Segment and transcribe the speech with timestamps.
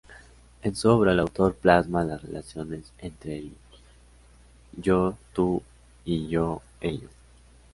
[0.63, 3.51] En su obra, el autor plasma las relaciones entre el
[4.75, 5.61] Yo-Tú
[6.05, 7.09] y Yo-Ello.